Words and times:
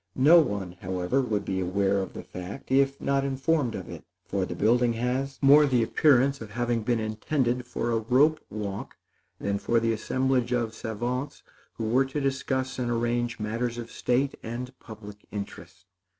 No 0.15 0.39
one, 0.39 0.77
however, 0.81 1.21
would 1.21 1.45
be 1.45 1.59
aware 1.59 1.99
of 1.99 2.13
the 2.13 2.23
fact 2.23 2.71
if 2.71 2.99
not 2.99 3.23
informed 3.23 3.75
of 3.75 3.87
it; 3.87 4.03
for 4.25 4.45
the 4.47 4.55
building 4.55 4.93
has 4.93 5.37
more 5.43 5.67
the 5.67 5.83
appearance 5.83 6.41
of 6.41 6.49
having 6.49 6.81
been 6.81 6.99
intended 6.99 7.67
for 7.67 7.91
a 7.91 7.99
rope 7.99 8.39
walk 8.49 8.95
than 9.39 9.59
for 9.59 9.79
the 9.79 9.93
assemblage 9.93 10.53
of 10.53 10.73
savants 10.73 11.43
who 11.75 11.83
were 11.87 12.05
to 12.05 12.19
discuss 12.19 12.79
and 12.79 12.89
arrange 12.89 13.39
matters 13.39 13.77
of 13.77 13.91
state 13.91 14.33
and 14.41 14.73
public 14.79 15.27
interest. 15.31 15.85